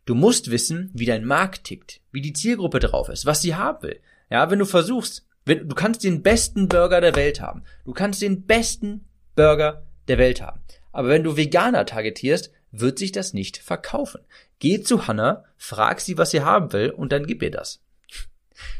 Du 0.06 0.14
musst 0.14 0.50
wissen, 0.50 0.90
wie 0.94 1.04
dein 1.04 1.24
Markt 1.24 1.64
tickt, 1.64 2.00
wie 2.12 2.22
die 2.22 2.32
Zielgruppe 2.32 2.78
drauf 2.78 3.08
ist, 3.08 3.26
was 3.26 3.42
sie 3.42 3.54
haben 3.54 3.82
will. 3.82 4.00
Ja, 4.30 4.50
wenn 4.50 4.58
du 4.58 4.64
versuchst, 4.64 5.26
wenn, 5.44 5.68
du 5.68 5.74
kannst 5.74 6.04
den 6.04 6.22
besten 6.22 6.68
Burger 6.68 7.00
der 7.00 7.14
Welt 7.16 7.40
haben. 7.40 7.64
Du 7.84 7.92
kannst 7.92 8.22
den 8.22 8.46
besten 8.46 9.04
Burger 9.34 9.86
der 10.08 10.18
Welt 10.18 10.40
haben. 10.40 10.60
Aber 10.92 11.08
wenn 11.08 11.22
du 11.22 11.36
Veganer 11.36 11.84
targetierst, 11.84 12.50
wird 12.72 12.98
sich 12.98 13.12
das 13.12 13.34
nicht 13.34 13.58
verkaufen. 13.58 14.22
Geh 14.58 14.80
zu 14.80 15.06
Hannah, 15.06 15.44
frag 15.56 16.00
sie, 16.00 16.18
was 16.18 16.30
sie 16.30 16.40
haben 16.40 16.72
will 16.72 16.90
und 16.90 17.12
dann 17.12 17.26
gib 17.26 17.42
ihr 17.42 17.50
das. 17.50 17.82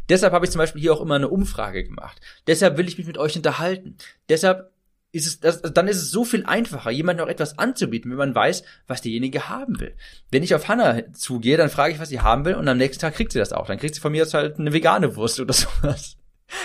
Deshalb 0.08 0.32
habe 0.32 0.44
ich 0.44 0.50
zum 0.50 0.58
Beispiel 0.58 0.80
hier 0.80 0.92
auch 0.92 1.00
immer 1.00 1.16
eine 1.16 1.28
Umfrage 1.28 1.84
gemacht. 1.84 2.20
Deshalb 2.46 2.76
will 2.76 2.88
ich 2.88 2.98
mich 2.98 3.06
mit 3.06 3.18
euch 3.18 3.36
unterhalten. 3.36 3.96
Deshalb 4.28 4.70
ist 5.12 5.26
es, 5.26 5.40
das, 5.40 5.62
dann 5.62 5.88
ist 5.88 5.96
es 5.96 6.10
so 6.10 6.24
viel 6.24 6.44
einfacher, 6.44 6.90
jemandem 6.90 7.24
auch 7.24 7.30
etwas 7.30 7.58
anzubieten, 7.58 8.10
wenn 8.10 8.18
man 8.18 8.34
weiß, 8.34 8.64
was 8.86 9.00
derjenige 9.00 9.48
haben 9.48 9.80
will. 9.80 9.94
Wenn 10.30 10.42
ich 10.42 10.54
auf 10.54 10.68
Hannah 10.68 11.12
zugehe, 11.12 11.56
dann 11.56 11.70
frage 11.70 11.94
ich, 11.94 12.00
was 12.00 12.10
sie 12.10 12.20
haben 12.20 12.44
will 12.44 12.54
und 12.54 12.68
am 12.68 12.76
nächsten 12.76 13.00
Tag 13.00 13.14
kriegt 13.14 13.32
sie 13.32 13.38
das 13.38 13.52
auch. 13.52 13.66
Dann 13.66 13.78
kriegt 13.78 13.94
sie 13.94 14.00
von 14.00 14.12
mir 14.12 14.18
jetzt 14.18 14.34
halt 14.34 14.58
eine 14.58 14.72
vegane 14.72 15.16
Wurst 15.16 15.40
oder 15.40 15.52
sowas. 15.54 16.16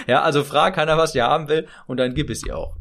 Ja, 0.08 0.22
also 0.22 0.44
frag 0.44 0.78
Hannah, 0.78 0.98
was 0.98 1.14
sie 1.14 1.22
haben 1.22 1.48
will 1.48 1.68
und 1.88 1.98
dann 1.98 2.14
gib 2.14 2.30
es 2.30 2.46
ihr 2.46 2.58
auch. 2.58 2.76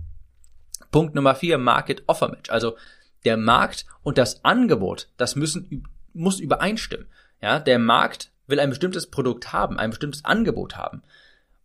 Punkt 0.91 1.15
Nummer 1.15 1.35
vier, 1.35 1.57
Market 1.57 2.03
Offer 2.07 2.29
Match. 2.29 2.51
Also 2.51 2.77
der 3.25 3.37
Markt 3.37 3.87
und 4.03 4.19
das 4.19 4.45
Angebot, 4.45 5.09
das 5.17 5.37
müssen, 5.37 5.87
muss 6.13 6.41
übereinstimmen. 6.41 7.07
Ja, 7.41 7.59
der 7.59 7.79
Markt 7.79 8.33
will 8.50 8.61
ein 8.61 8.71
bestimmtes 8.71 9.09
Produkt 9.09 9.52
haben, 9.52 9.78
ein 9.78 9.90
bestimmtes 9.90 10.25
Angebot 10.25 10.76
haben. 10.76 11.02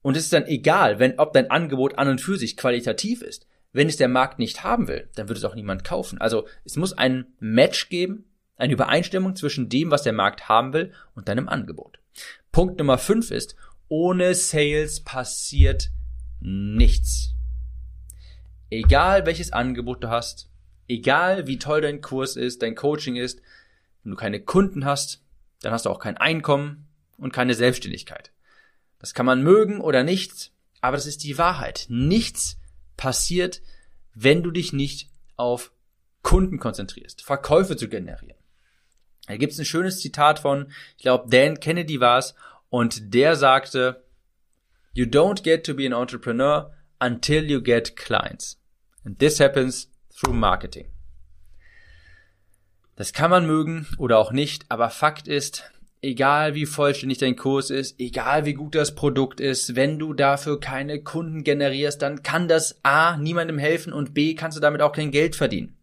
Und 0.01 0.15
es 0.15 0.25
ist 0.25 0.33
dann 0.33 0.45
egal, 0.45 0.99
wenn, 0.99 1.19
ob 1.19 1.33
dein 1.33 1.49
Angebot 1.49 1.97
an 1.97 2.07
und 2.07 2.21
für 2.21 2.37
sich 2.37 2.57
qualitativ 2.57 3.21
ist. 3.21 3.47
Wenn 3.73 3.89
es 3.89 3.97
der 3.97 4.07
Markt 4.07 4.39
nicht 4.39 4.63
haben 4.63 4.87
will, 4.87 5.09
dann 5.15 5.27
wird 5.27 5.37
es 5.37 5.43
auch 5.43 5.55
niemand 5.55 5.83
kaufen. 5.83 6.21
Also 6.21 6.47
es 6.63 6.77
muss 6.77 6.93
ein 6.93 7.25
Match 7.39 7.89
geben, 7.89 8.25
eine 8.55 8.73
Übereinstimmung 8.73 9.35
zwischen 9.35 9.67
dem, 9.67 9.91
was 9.91 10.03
der 10.03 10.13
Markt 10.13 10.47
haben 10.47 10.73
will 10.73 10.93
und 11.13 11.27
deinem 11.27 11.49
Angebot. 11.49 11.99
Punkt 12.51 12.79
Nummer 12.79 12.97
fünf 12.97 13.31
ist, 13.31 13.55
ohne 13.89 14.33
Sales 14.33 15.01
passiert 15.03 15.89
nichts. 16.39 17.33
Egal 18.69 19.25
welches 19.25 19.51
Angebot 19.51 20.03
du 20.03 20.09
hast, 20.09 20.49
egal 20.87 21.47
wie 21.47 21.57
toll 21.57 21.81
dein 21.81 22.01
Kurs 22.01 22.35
ist, 22.35 22.61
dein 22.61 22.75
Coaching 22.75 23.15
ist, 23.15 23.41
wenn 24.03 24.11
du 24.11 24.17
keine 24.17 24.39
Kunden 24.39 24.85
hast, 24.85 25.24
dann 25.61 25.71
hast 25.71 25.85
du 25.85 25.89
auch 25.89 25.99
kein 25.99 26.17
Einkommen 26.17 26.87
und 27.17 27.33
keine 27.33 27.53
Selbstständigkeit. 27.53 28.31
Das 28.99 29.13
kann 29.13 29.25
man 29.25 29.43
mögen 29.43 29.81
oder 29.81 30.03
nicht, 30.03 30.51
aber 30.81 30.97
das 30.97 31.05
ist 31.05 31.23
die 31.23 31.37
Wahrheit. 31.37 31.85
Nichts 31.89 32.57
passiert, 32.97 33.61
wenn 34.13 34.43
du 34.43 34.51
dich 34.51 34.73
nicht 34.73 35.09
auf 35.35 35.71
Kunden 36.21 36.59
konzentrierst, 36.59 37.21
Verkäufe 37.21 37.77
zu 37.77 37.87
generieren. 37.87 38.37
Da 39.27 39.37
gibt's 39.37 39.59
ein 39.59 39.65
schönes 39.65 39.99
Zitat 39.99 40.39
von, 40.39 40.71
ich 40.97 41.03
glaube, 41.03 41.29
Dan 41.29 41.59
Kennedy 41.59 41.99
war's, 41.99 42.35
und 42.69 43.13
der 43.13 43.35
sagte, 43.35 44.03
You 44.93 45.05
don't 45.05 45.43
get 45.43 45.65
to 45.65 45.73
be 45.73 45.85
an 45.85 45.93
entrepreneur 45.93 46.71
until 46.99 47.43
you 47.43 47.61
get 47.61 47.95
clients. 47.95 48.59
And 49.03 49.19
this 49.19 49.39
happens 49.39 49.91
through 50.09 50.33
marketing. 50.33 50.94
Das 52.95 53.11
kann 53.11 53.29
man 53.29 53.45
mögen 53.45 53.87
oder 53.97 54.17
auch 54.17 54.31
nicht, 54.31 54.65
aber 54.69 54.89
Fakt 54.89 55.27
ist, 55.27 55.69
egal 56.01 56.55
wie 56.55 56.65
vollständig 56.65 57.17
dein 57.17 57.35
Kurs 57.35 57.69
ist, 57.69 57.99
egal 57.99 58.45
wie 58.45 58.53
gut 58.53 58.75
das 58.75 58.95
Produkt 58.95 59.39
ist, 59.39 59.75
wenn 59.75 59.99
du 59.99 60.13
dafür 60.13 60.59
keine 60.59 61.01
Kunden 61.03 61.43
generierst, 61.43 62.01
dann 62.01 62.23
kann 62.23 62.47
das 62.47 62.79
A 62.83 63.17
niemandem 63.17 63.57
helfen 63.57 63.91
und 63.91 64.13
B 64.13 64.35
kannst 64.35 64.57
du 64.57 64.61
damit 64.61 64.81
auch 64.81 64.93
kein 64.93 65.11
Geld 65.11 65.35
verdienen. 65.35 65.77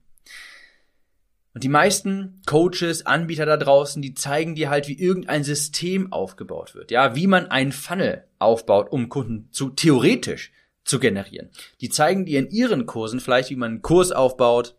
Und 1.54 1.64
die 1.64 1.68
meisten 1.68 2.40
Coaches, 2.46 3.04
Anbieter 3.04 3.44
da 3.44 3.58
draußen, 3.58 4.00
die 4.00 4.14
zeigen 4.14 4.54
dir 4.54 4.70
halt, 4.70 4.88
wie 4.88 4.98
irgendein 4.98 5.44
System 5.44 6.10
aufgebaut 6.10 6.74
wird. 6.74 6.90
Ja, 6.90 7.14
wie 7.14 7.26
man 7.26 7.50
einen 7.50 7.72
Funnel 7.72 8.24
aufbaut, 8.38 8.90
um 8.90 9.10
Kunden 9.10 9.48
zu 9.52 9.68
theoretisch 9.68 10.50
zu 10.84 10.98
generieren. 10.98 11.50
Die 11.82 11.90
zeigen 11.90 12.24
dir 12.24 12.38
in 12.38 12.48
ihren 12.48 12.86
Kursen 12.86 13.20
vielleicht, 13.20 13.50
wie 13.50 13.56
man 13.56 13.70
einen 13.70 13.82
Kurs 13.82 14.12
aufbaut, 14.12 14.76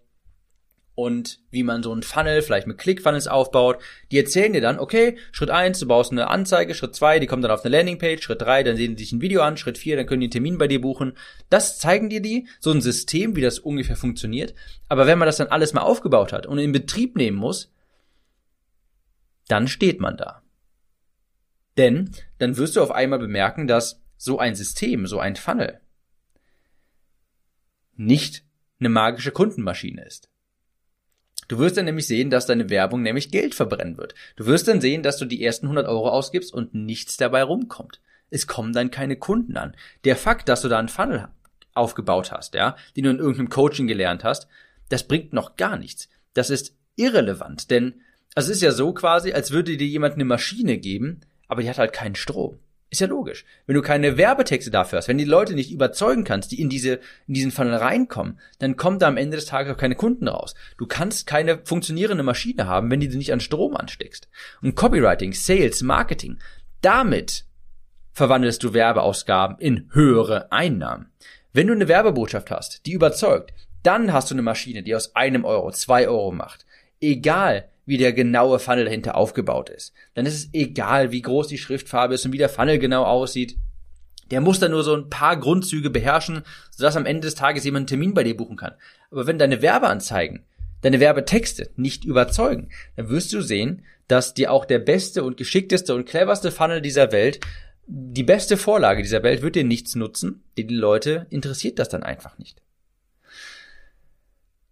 und 0.95 1.39
wie 1.49 1.63
man 1.63 1.81
so 1.81 1.91
einen 1.91 2.03
Funnel 2.03 2.41
vielleicht 2.41 2.67
mit 2.67 2.77
ClickFunnels 2.77 3.27
aufbaut. 3.27 3.79
Die 4.11 4.17
erzählen 4.17 4.53
dir 4.53 4.61
dann, 4.61 4.79
okay, 4.79 5.17
Schritt 5.31 5.49
eins, 5.49 5.79
du 5.79 5.87
baust 5.87 6.11
eine 6.11 6.29
Anzeige, 6.29 6.75
Schritt 6.75 6.95
zwei, 6.95 7.19
die 7.19 7.27
kommt 7.27 7.43
dann 7.43 7.51
auf 7.51 7.65
eine 7.65 7.75
Landingpage, 7.75 8.21
Schritt 8.21 8.41
drei, 8.41 8.63
dann 8.63 8.77
sehen 8.77 8.95
sie 8.97 9.03
sich 9.03 9.13
ein 9.13 9.21
Video 9.21 9.41
an, 9.41 9.57
Schritt 9.57 9.77
vier, 9.77 9.95
dann 9.95 10.05
können 10.05 10.21
die 10.21 10.25
einen 10.25 10.31
Termin 10.31 10.57
bei 10.57 10.67
dir 10.67 10.81
buchen. 10.81 11.17
Das 11.49 11.79
zeigen 11.79 12.09
dir 12.09 12.21
die, 12.21 12.47
so 12.59 12.71
ein 12.71 12.81
System, 12.81 13.35
wie 13.35 13.41
das 13.41 13.59
ungefähr 13.59 13.95
funktioniert. 13.95 14.53
Aber 14.87 15.07
wenn 15.07 15.17
man 15.17 15.25
das 15.25 15.37
dann 15.37 15.47
alles 15.47 15.73
mal 15.73 15.81
aufgebaut 15.81 16.31
hat 16.33 16.45
und 16.45 16.59
in 16.59 16.71
Betrieb 16.71 17.15
nehmen 17.15 17.37
muss, 17.37 17.71
dann 19.47 19.67
steht 19.67 19.99
man 19.99 20.17
da. 20.17 20.43
Denn 21.77 22.11
dann 22.37 22.57
wirst 22.57 22.75
du 22.75 22.81
auf 22.81 22.91
einmal 22.91 23.19
bemerken, 23.19 23.67
dass 23.67 24.01
so 24.15 24.37
ein 24.37 24.55
System, 24.55 25.07
so 25.07 25.19
ein 25.19 25.35
Funnel 25.35 25.79
nicht 27.95 28.43
eine 28.79 28.89
magische 28.89 29.31
Kundenmaschine 29.31 30.03
ist. 30.03 30.32
Du 31.53 31.59
wirst 31.59 31.77
dann 31.77 31.85
nämlich 31.85 32.07
sehen, 32.07 32.31
dass 32.31 32.47
deine 32.47 32.71
Werbung 32.71 33.03
nämlich 33.03 33.29
Geld 33.29 33.53
verbrennen 33.53 33.99
wird. 33.99 34.15
Du 34.37 34.47
wirst 34.47 34.67
dann 34.67 34.81
sehen, 34.81 35.03
dass 35.03 35.17
du 35.17 35.25
die 35.25 35.45
ersten 35.45 35.67
100 35.67 35.87
Euro 35.87 36.09
ausgibst 36.09 36.51
und 36.51 36.73
nichts 36.73 37.15
dabei 37.15 37.43
rumkommt. 37.43 38.01
Es 38.31 38.47
kommen 38.47 38.73
dann 38.73 38.89
keine 38.89 39.17
Kunden 39.17 39.55
an. 39.55 39.75
Der 40.03 40.15
Fakt, 40.15 40.49
dass 40.49 40.63
du 40.63 40.67
da 40.67 40.79
einen 40.79 40.89
Funnel 40.89 41.27
aufgebaut 41.75 42.31
hast, 42.31 42.55
ja, 42.55 42.75
den 42.97 43.03
du 43.03 43.11
in 43.11 43.19
irgendeinem 43.19 43.49
Coaching 43.49 43.85
gelernt 43.85 44.23
hast, 44.23 44.47
das 44.89 45.07
bringt 45.07 45.31
noch 45.31 45.55
gar 45.55 45.77
nichts. 45.77 46.09
Das 46.33 46.49
ist 46.49 46.75
irrelevant, 46.95 47.69
denn 47.69 48.01
also 48.33 48.49
es 48.49 48.57
ist 48.57 48.63
ja 48.63 48.71
so 48.71 48.91
quasi, 48.91 49.33
als 49.33 49.51
würde 49.51 49.77
dir 49.77 49.85
jemand 49.85 50.15
eine 50.15 50.25
Maschine 50.25 50.79
geben, 50.79 51.21
aber 51.47 51.61
die 51.61 51.69
hat 51.69 51.77
halt 51.77 51.93
keinen 51.93 52.15
Strom. 52.15 52.57
Ist 52.93 52.99
ja 52.99 53.07
logisch. 53.07 53.43
Wenn 53.65 53.73
du 53.73 53.81
keine 53.81 54.17
Werbetexte 54.17 54.69
dafür 54.69 54.99
hast, 54.99 55.07
wenn 55.07 55.17
die 55.17 55.23
Leute 55.23 55.55
nicht 55.55 55.71
überzeugen 55.71 56.23
kannst, 56.23 56.51
die 56.51 56.61
in 56.61 56.69
diese, 56.69 56.99
in 57.25 57.33
diesen 57.33 57.49
Funnel 57.49 57.73
reinkommen, 57.73 58.39
dann 58.59 58.75
kommen 58.75 58.99
da 58.99 59.07
am 59.07 59.17
Ende 59.17 59.35
des 59.35 59.47
Tages 59.47 59.73
auch 59.73 59.79
keine 59.79 59.95
Kunden 59.95 60.27
raus. 60.27 60.53
Du 60.77 60.85
kannst 60.85 61.25
keine 61.25 61.65
funktionierende 61.65 62.23
Maschine 62.23 62.67
haben, 62.67 62.91
wenn 62.91 62.99
die 62.99 63.09
du 63.09 63.17
nicht 63.17 63.33
an 63.33 63.39
Strom 63.39 63.75
ansteckst. 63.75 64.29
Und 64.61 64.75
Copywriting, 64.75 65.33
Sales, 65.33 65.81
Marketing, 65.81 66.37
damit 66.81 67.45
verwandelst 68.11 68.61
du 68.61 68.75
Werbeausgaben 68.75 69.57
in 69.57 69.89
höhere 69.93 70.51
Einnahmen. 70.51 71.09
Wenn 71.51 71.65
du 71.65 71.73
eine 71.73 71.87
Werbebotschaft 71.87 72.51
hast, 72.51 72.85
die 72.85 72.91
überzeugt, 72.91 73.55
dann 73.81 74.13
hast 74.13 74.29
du 74.29 74.35
eine 74.35 74.43
Maschine, 74.43 74.83
die 74.83 74.95
aus 74.95 75.15
einem 75.15 75.45
Euro 75.45 75.71
zwei 75.71 76.07
Euro 76.07 76.31
macht. 76.31 76.67
Egal, 77.01 77.71
wie 77.85 77.97
der 77.97 78.13
genaue 78.13 78.59
Funnel 78.59 78.85
dahinter 78.85 79.15
aufgebaut 79.15 79.69
ist. 79.69 79.93
Dann 80.13 80.25
ist 80.25 80.35
es 80.35 80.49
egal, 80.53 81.11
wie 81.11 81.21
groß 81.21 81.47
die 81.47 81.57
Schriftfarbe 81.57 82.15
ist 82.15 82.25
und 82.25 82.31
wie 82.31 82.37
der 82.37 82.49
Funnel 82.49 82.79
genau 82.79 83.03
aussieht. 83.03 83.57
Der 84.31 84.41
muss 84.41 84.59
dann 84.59 84.71
nur 84.71 84.83
so 84.83 84.95
ein 84.95 85.09
paar 85.09 85.37
Grundzüge 85.37 85.89
beherrschen, 85.89 86.43
sodass 86.71 86.95
am 86.95 87.05
Ende 87.05 87.27
des 87.27 87.35
Tages 87.35 87.65
jemand 87.65 87.81
einen 87.81 87.87
Termin 87.87 88.13
bei 88.13 88.23
dir 88.23 88.37
buchen 88.37 88.55
kann. 88.55 88.73
Aber 89.11 89.27
wenn 89.27 89.37
deine 89.37 89.61
Werbeanzeigen, 89.61 90.45
deine 90.81 90.99
Werbetexte 90.99 91.71
nicht 91.75 92.05
überzeugen, 92.05 92.69
dann 92.95 93.09
wirst 93.09 93.33
du 93.33 93.41
sehen, 93.41 93.83
dass 94.07 94.33
dir 94.33 94.51
auch 94.51 94.65
der 94.65 94.79
beste 94.79 95.23
und 95.23 95.37
geschickteste 95.37 95.93
und 95.93 96.05
cleverste 96.05 96.51
Funnel 96.51 96.81
dieser 96.81 97.11
Welt, 97.11 97.39
die 97.85 98.23
beste 98.23 98.57
Vorlage 98.57 99.01
dieser 99.01 99.23
Welt, 99.23 99.41
wird 99.41 99.55
dir 99.55 99.63
nichts 99.63 99.95
nutzen, 99.95 100.43
denn 100.57 100.67
die 100.67 100.75
Leute 100.75 101.27
interessiert 101.29 101.79
das 101.79 101.89
dann 101.89 102.03
einfach 102.03 102.37
nicht. 102.37 102.61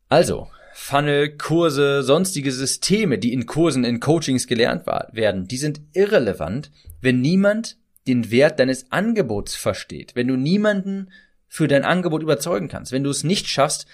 Also, 0.08 0.50
Funnel, 0.74 1.38
Kurse, 1.38 2.04
sonstige 2.04 2.51
Systeme, 2.51 3.18
die 3.18 3.34
in 3.34 3.46
Kursen, 3.46 3.84
in 3.84 4.00
Coachings 4.00 4.48
gelernt 4.48 4.86
werden, 4.86 5.48
die 5.48 5.58
sind 5.58 5.82
irrelevant, 5.94 6.72
wenn 7.01 7.22
niemand 7.22 7.78
den 8.08 8.32
Wert 8.32 8.60
deines 8.60 8.92
Angebots 8.92 9.56
versteht, 9.56 10.16
wenn 10.16 10.28
du 10.28 10.36
niemanden 10.36 11.12
für 11.48 11.68
dein 11.68 11.84
Angebot 11.84 12.24
überzeugen 12.24 12.68
kannst, 12.68 12.92
wenn 12.92 13.04
du 13.04 13.10
es 13.10 13.24
nicht 13.24 13.48
schaffst, 13.48 13.86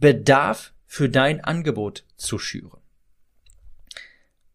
Bedarf 0.00 0.72
für 0.86 1.08
dein 1.08 1.42
Angebot 1.42 2.04
zu 2.16 2.38
schüren. 2.38 2.80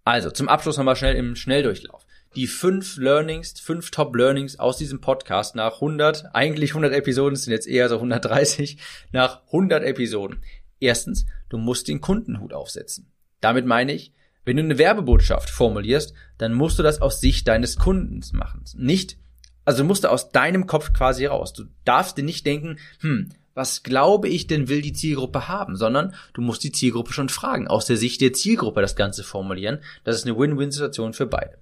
Also, 0.03 0.32
zum 0.32 0.50
Abschluss 0.50 0.77
nochmal 0.77 0.96
schnell 0.96 1.15
im 1.15 1.36
Schnelldurchlauf. 1.36 2.05
Die 2.36 2.48
fünf 2.48 2.98
Learnings, 2.98 3.60
fünf 3.60 3.91
Top 3.91 4.15
Learnings 4.15 4.58
aus 4.58 4.77
diesem 4.77 5.00
Podcast 5.00 5.55
nach 5.55 5.75
100, 5.75 6.34
eigentlich 6.34 6.72
100 6.72 6.91
Episoden, 6.93 7.36
sind 7.36 7.53
jetzt 7.53 7.67
eher 7.67 7.88
so 7.89 7.96
130, 7.96 8.77
nach 9.12 9.46
100 9.46 9.84
Episoden. 9.84 10.41
Erstens, 10.84 11.25
du 11.48 11.58
musst 11.58 11.88
den 11.88 12.02
Kundenhut 12.02 12.52
aufsetzen. 12.52 13.10
Damit 13.40 13.66
meine 13.66 13.94
ich, 13.94 14.12
wenn 14.44 14.58
du 14.58 14.63
eine 14.63 14.78
Werbebotschaft 14.78 15.50
formulierst, 15.50 16.13
dann 16.38 16.54
musst 16.54 16.78
du 16.78 16.84
das 16.84 17.02
aus 17.02 17.22
Sicht 17.22 17.48
deines 17.48 17.78
Kundens 17.78 18.34
machen. 18.34 18.66
Nicht, 18.75 19.18
also 19.63 19.86
musst 19.86 20.04
du 20.04 20.12
aus 20.12 20.30
deinem 20.30 20.68
Kopf 20.68 20.92
quasi 20.92 21.25
raus. 21.25 21.54
Du 21.54 21.63
darfst 21.86 22.18
dir 22.18 22.24
nicht 22.24 22.46
denken, 22.46 22.80
hm, 23.00 23.30
was 23.54 23.84
glaube 23.84 24.28
ich 24.28 24.48
denn 24.48 24.68
will 24.68 24.82
die 24.82 24.92
Zielgruppe 24.92 25.48
haben, 25.48 25.78
sondern 25.78 26.13
du 26.34 26.42
musst 26.42 26.66
die 26.66 26.74
Zielgruppe 26.74 27.13
schon 27.13 27.30
fragen, 27.30 27.70
aus 27.70 27.86
der 27.86 27.96
Sicht 27.96 28.20
der 28.20 28.34
Zielgruppe 28.34 28.82
das 28.82 28.98
Ganze 28.98 29.24
formulieren. 29.24 29.80
Das 30.04 30.18
ist 30.18 30.25
eine 30.25 30.38
Win-Win-Situation 30.38 31.13
für 31.13 31.28
beide. 31.28 31.58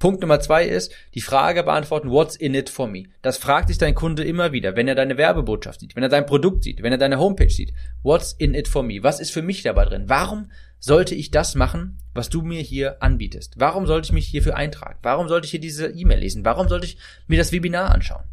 Punkt 0.00 0.22
Nummer 0.22 0.40
zwei 0.40 0.64
ist, 0.64 0.92
die 1.14 1.20
Frage 1.20 1.62
beantworten, 1.62 2.10
what's 2.10 2.34
in 2.34 2.54
it 2.54 2.70
for 2.70 2.88
me? 2.88 3.04
Das 3.20 3.36
fragt 3.36 3.68
sich 3.68 3.76
dein 3.76 3.94
Kunde 3.94 4.24
immer 4.24 4.50
wieder, 4.50 4.74
wenn 4.74 4.88
er 4.88 4.94
deine 4.94 5.18
Werbebotschaft 5.18 5.80
sieht, 5.80 5.94
wenn 5.94 6.02
er 6.02 6.08
dein 6.08 6.24
Produkt 6.24 6.64
sieht, 6.64 6.82
wenn 6.82 6.90
er 6.90 6.98
deine 6.98 7.18
Homepage 7.18 7.50
sieht. 7.50 7.74
What's 8.02 8.32
in 8.32 8.54
it 8.54 8.66
for 8.66 8.82
me? 8.82 9.02
Was 9.02 9.20
ist 9.20 9.30
für 9.30 9.42
mich 9.42 9.62
dabei 9.62 9.84
drin? 9.84 10.04
Warum 10.08 10.50
sollte 10.78 11.14
ich 11.14 11.30
das 11.30 11.54
machen, 11.54 11.98
was 12.14 12.30
du 12.30 12.40
mir 12.40 12.62
hier 12.62 13.02
anbietest? 13.02 13.54
Warum 13.58 13.86
sollte 13.86 14.06
ich 14.06 14.12
mich 14.12 14.26
hierfür 14.26 14.56
eintragen? 14.56 14.98
Warum 15.02 15.28
sollte 15.28 15.44
ich 15.44 15.50
hier 15.50 15.60
diese 15.60 15.88
E-Mail 15.88 16.20
lesen? 16.20 16.46
Warum 16.46 16.66
sollte 16.68 16.86
ich 16.86 16.96
mir 17.26 17.36
das 17.36 17.52
Webinar 17.52 17.90
anschauen? 17.90 18.24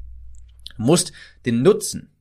Du 0.78 0.84
musst 0.84 1.12
den 1.46 1.64
Nutzen 1.64 2.14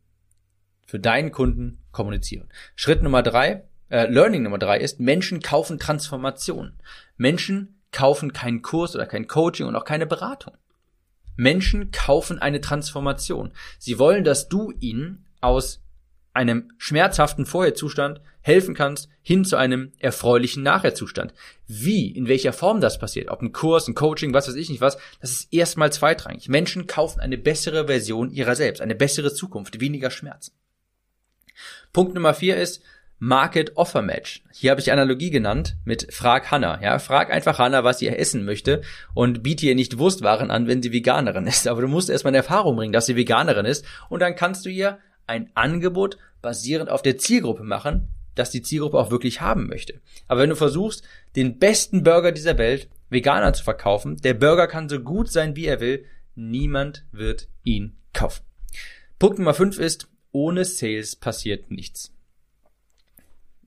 für 0.86 0.98
deinen 0.98 1.30
Kunden 1.30 1.78
kommunizieren. 1.92 2.48
Schritt 2.74 3.00
Nummer 3.00 3.22
drei, 3.22 3.62
äh, 3.90 4.08
Learning 4.08 4.42
Nummer 4.42 4.58
drei 4.58 4.78
ist, 4.78 4.98
Menschen 4.98 5.40
kaufen 5.40 5.78
Transformation. 5.78 6.72
Menschen 7.16 7.75
kaufen 7.96 8.34
keinen 8.34 8.60
Kurs 8.60 8.94
oder 8.94 9.06
kein 9.06 9.26
Coaching 9.26 9.66
und 9.66 9.74
auch 9.74 9.86
keine 9.86 10.06
Beratung. 10.06 10.54
Menschen 11.34 11.92
kaufen 11.92 12.38
eine 12.38 12.60
Transformation. 12.60 13.52
Sie 13.78 13.98
wollen, 13.98 14.22
dass 14.22 14.50
du 14.50 14.70
ihnen 14.80 15.24
aus 15.40 15.80
einem 16.34 16.72
schmerzhaften 16.76 17.46
Vorherzustand 17.46 18.20
helfen 18.42 18.74
kannst, 18.74 19.08
hin 19.22 19.46
zu 19.46 19.56
einem 19.56 19.92
erfreulichen 19.98 20.62
Nachherzustand. 20.62 21.32
Wie, 21.66 22.10
in 22.10 22.28
welcher 22.28 22.52
Form 22.52 22.82
das 22.82 22.98
passiert, 22.98 23.30
ob 23.30 23.40
ein 23.40 23.52
Kurs, 23.52 23.88
ein 23.88 23.94
Coaching, 23.94 24.34
was 24.34 24.46
weiß 24.46 24.56
ich 24.56 24.68
nicht 24.68 24.82
was, 24.82 24.98
das 25.22 25.30
ist 25.30 25.52
erstmal 25.54 25.90
zweitrangig. 25.90 26.50
Menschen 26.50 26.86
kaufen 26.86 27.20
eine 27.20 27.38
bessere 27.38 27.86
Version 27.86 28.30
ihrer 28.30 28.56
selbst, 28.56 28.82
eine 28.82 28.94
bessere 28.94 29.32
Zukunft, 29.32 29.80
weniger 29.80 30.10
Schmerzen. 30.10 30.52
Punkt 31.94 32.12
Nummer 32.12 32.34
vier 32.34 32.58
ist 32.58 32.82
Market 33.18 33.76
Offer 33.76 34.02
Match. 34.02 34.42
Hier 34.52 34.70
habe 34.70 34.80
ich 34.80 34.92
Analogie 34.92 35.30
genannt 35.30 35.76
mit 35.84 36.12
Frag 36.12 36.50
Hannah. 36.50 36.82
Ja, 36.82 36.98
frag 36.98 37.32
einfach 37.32 37.58
Hannah, 37.58 37.82
was 37.82 37.98
sie 37.98 38.08
essen 38.08 38.44
möchte 38.44 38.82
und 39.14 39.42
biete 39.42 39.66
ihr 39.66 39.74
nicht 39.74 39.98
Wurstwaren 39.98 40.50
an, 40.50 40.66
wenn 40.66 40.82
sie 40.82 40.92
Veganerin 40.92 41.46
ist. 41.46 41.66
Aber 41.66 41.80
du 41.80 41.88
musst 41.88 42.10
erstmal 42.10 42.32
in 42.32 42.36
Erfahrung 42.36 42.76
bringen, 42.76 42.92
dass 42.92 43.06
sie 43.06 43.16
Veganerin 43.16 43.64
ist 43.64 43.86
und 44.10 44.20
dann 44.20 44.36
kannst 44.36 44.66
du 44.66 44.70
ihr 44.70 44.98
ein 45.26 45.50
Angebot 45.54 46.18
basierend 46.42 46.90
auf 46.90 47.02
der 47.02 47.16
Zielgruppe 47.16 47.64
machen, 47.64 48.08
das 48.34 48.50
die 48.50 48.62
Zielgruppe 48.62 48.98
auch 48.98 49.10
wirklich 49.10 49.40
haben 49.40 49.66
möchte. 49.66 50.00
Aber 50.28 50.42
wenn 50.42 50.50
du 50.50 50.56
versuchst, 50.56 51.02
den 51.36 51.58
besten 51.58 52.02
Burger 52.02 52.32
dieser 52.32 52.58
Welt 52.58 52.88
Veganer 53.08 53.54
zu 53.54 53.64
verkaufen, 53.64 54.16
der 54.18 54.34
Burger 54.34 54.66
kann 54.66 54.88
so 54.88 55.00
gut 55.00 55.30
sein, 55.32 55.56
wie 55.56 55.66
er 55.66 55.80
will, 55.80 56.04
niemand 56.34 57.04
wird 57.12 57.48
ihn 57.64 57.96
kaufen. 58.12 58.44
Punkt 59.18 59.38
Nummer 59.38 59.54
5 59.54 59.78
ist, 59.78 60.08
ohne 60.32 60.66
Sales 60.66 61.16
passiert 61.16 61.70
nichts. 61.70 62.12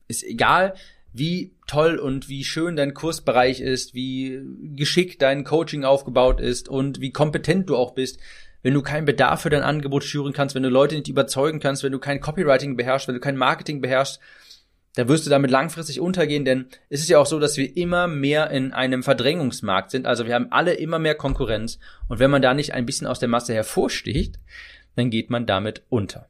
Ist 0.09 0.23
egal, 0.23 0.73
wie 1.13 1.53
toll 1.67 1.95
und 1.97 2.27
wie 2.27 2.43
schön 2.43 2.75
dein 2.75 2.93
Kursbereich 2.93 3.61
ist, 3.61 3.93
wie 3.93 4.41
geschickt 4.75 5.21
dein 5.21 5.45
Coaching 5.45 5.85
aufgebaut 5.85 6.41
ist 6.41 6.67
und 6.67 6.99
wie 6.99 7.11
kompetent 7.11 7.69
du 7.69 7.77
auch 7.77 7.93
bist 7.93 8.19
wenn 8.61 8.73
du 8.73 8.81
keinen 8.81 9.05
Bedarf 9.05 9.41
für 9.41 9.49
dein 9.49 9.63
Angebot 9.63 10.03
schüren 10.03 10.33
kannst, 10.33 10.55
wenn 10.55 10.63
du 10.63 10.69
Leute 10.69 10.95
nicht 10.95 11.07
überzeugen 11.07 11.59
kannst, 11.59 11.83
wenn 11.83 11.91
du 11.91 11.99
kein 11.99 12.19
Copywriting 12.19 12.75
beherrschst, 12.75 13.07
wenn 13.07 13.15
du 13.15 13.21
kein 13.21 13.37
Marketing 13.37 13.81
beherrschst, 13.81 14.19
dann 14.95 15.07
wirst 15.07 15.25
du 15.25 15.29
damit 15.29 15.51
langfristig 15.51 15.99
untergehen, 15.99 16.45
denn 16.45 16.67
es 16.89 17.01
ist 17.01 17.09
ja 17.09 17.19
auch 17.19 17.25
so, 17.25 17.39
dass 17.39 17.57
wir 17.57 17.77
immer 17.77 18.07
mehr 18.07 18.49
in 18.49 18.73
einem 18.73 19.03
Verdrängungsmarkt 19.03 19.91
sind. 19.91 20.07
Also 20.07 20.25
wir 20.25 20.33
haben 20.33 20.51
alle 20.51 20.73
immer 20.73 20.99
mehr 20.99 21.15
Konkurrenz 21.15 21.79
und 22.07 22.19
wenn 22.19 22.31
man 22.31 22.41
da 22.41 22.53
nicht 22.53 22.73
ein 22.73 22.85
bisschen 22.85 23.07
aus 23.07 23.19
der 23.19 23.29
Masse 23.29 23.53
hervorsticht, 23.53 24.39
dann 24.95 25.09
geht 25.09 25.29
man 25.29 25.45
damit 25.45 25.83
unter. 25.89 26.27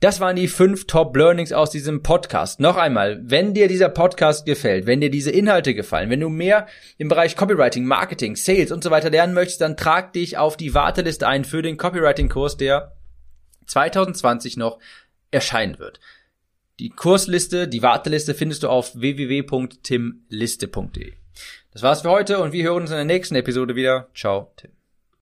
Das 0.00 0.20
waren 0.20 0.36
die 0.36 0.46
fünf 0.46 0.86
Top 0.86 1.16
Learnings 1.16 1.52
aus 1.52 1.70
diesem 1.70 2.04
Podcast. 2.04 2.60
Noch 2.60 2.76
einmal, 2.76 3.18
wenn 3.22 3.54
dir 3.54 3.66
dieser 3.66 3.88
Podcast 3.88 4.46
gefällt, 4.46 4.86
wenn 4.86 5.00
dir 5.00 5.10
diese 5.10 5.32
Inhalte 5.32 5.74
gefallen, 5.74 6.08
wenn 6.08 6.20
du 6.20 6.28
mehr 6.28 6.68
im 6.98 7.08
Bereich 7.08 7.34
Copywriting, 7.34 7.84
Marketing, 7.84 8.36
Sales 8.36 8.70
und 8.70 8.84
so 8.84 8.92
weiter 8.92 9.10
lernen 9.10 9.34
möchtest, 9.34 9.60
dann 9.60 9.76
trag 9.76 10.12
dich 10.12 10.38
auf 10.38 10.56
die 10.56 10.74
Warteliste 10.74 11.26
ein 11.26 11.44
für 11.44 11.62
den 11.62 11.76
Copywriting-Kurs, 11.76 12.56
der 12.56 12.92
2020 13.66 14.56
noch 14.56 14.78
erscheinen 15.32 15.80
wird. 15.80 15.98
Die 16.78 16.90
Kursliste, 16.90 17.66
die 17.66 17.82
Warteliste 17.82 18.34
findest 18.34 18.62
du 18.62 18.68
auf 18.68 18.94
www.timliste.de. 18.94 21.14
Das 21.72 21.82
war's 21.82 22.02
für 22.02 22.10
heute 22.10 22.38
und 22.38 22.52
wir 22.52 22.62
hören 22.64 22.82
uns 22.82 22.90
in 22.90 22.96
der 22.96 23.04
nächsten 23.04 23.34
Episode 23.34 23.74
wieder. 23.74 24.10
Ciao, 24.14 24.52
Tim. 24.56 24.77